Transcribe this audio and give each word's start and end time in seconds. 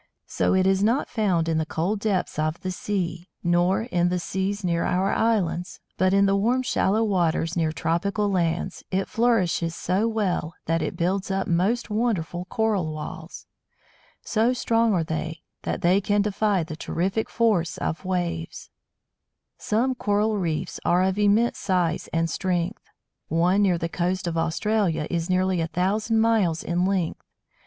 So 0.25 0.55
it 0.55 0.65
is 0.65 0.81
not 0.81 1.09
found 1.11 1.47
in 1.47 1.59
the 1.59 1.63
cold 1.67 1.99
depths 1.99 2.39
of 2.39 2.59
the 2.61 2.71
sea, 2.71 3.29
nor 3.43 3.83
in 3.83 4.09
the 4.09 4.17
seas 4.17 4.63
near 4.63 4.83
our 4.83 5.13
islands, 5.13 5.79
but 5.95 6.11
in 6.11 6.25
the 6.25 6.35
warm 6.35 6.63
shallow 6.63 7.03
waters 7.03 7.55
near 7.55 7.71
tropical 7.71 8.27
lands 8.27 8.83
it 8.89 9.07
flourishes 9.07 9.75
so 9.75 10.07
well 10.07 10.55
that 10.65 10.81
it 10.81 10.97
builds 10.97 11.29
up 11.29 11.45
most 11.47 11.91
wonderful 11.91 12.45
Coral 12.45 12.91
walls. 12.91 13.45
So 14.23 14.53
strong 14.53 14.91
are 14.95 15.03
they 15.03 15.43
that 15.61 15.81
they 15.83 16.01
can 16.01 16.23
defy 16.23 16.63
the 16.63 16.75
terrific 16.75 17.29
force 17.29 17.77
of 17.77 18.01
the 18.01 18.07
waves. 18.07 18.71
[Illustration: 19.59 19.59
THE 19.59 19.59
PICTURE 19.59 19.67
STORY 19.67 19.83
OF 19.83 19.91
A 19.91 19.95
CORAL 20.01 20.29
ISLAND.] 20.31 20.39
Some 20.39 20.39
coral 20.41 20.41
reefs 20.41 20.79
are 20.83 21.03
of 21.03 21.19
immense 21.19 21.57
size 21.59 22.09
and 22.11 22.27
strength. 22.27 22.83
One, 23.27 23.61
near 23.61 23.77
the 23.77 23.87
coast 23.87 24.25
of 24.25 24.35
Australia, 24.35 25.05
is 25.11 25.29
nearly 25.29 25.61
a 25.61 25.67
thousand 25.67 26.19
miles 26.19 26.63
in 26.63 26.85
length. 26.85 27.21